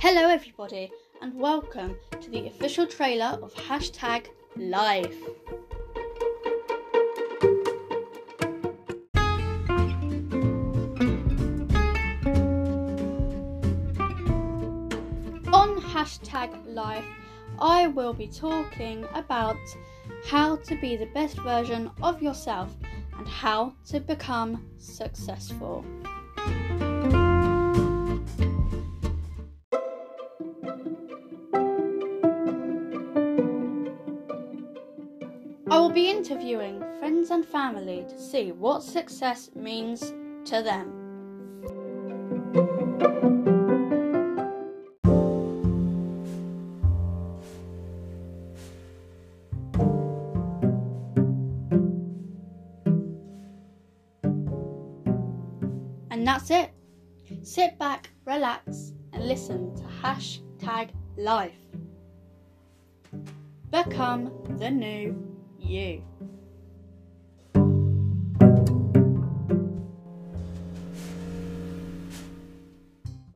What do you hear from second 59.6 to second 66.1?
to hashtag life. Become the new you.